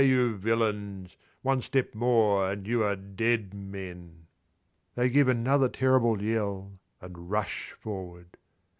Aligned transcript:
you 0.03 0.35
villains! 0.35 1.15
One 1.43 1.61
step 1.61 1.93
more 1.93 2.51
and 2.53 2.65
you 2.65 2.81
are 2.83 2.95
dead 2.95 3.53
men." 3.53 4.25
They 4.95 5.09
give 5.11 5.27
another 5.27 5.69
terrible 5.69 6.23
yell 6.23 6.79
and 7.01 7.29
rush 7.29 7.73
forward. 7.73 8.35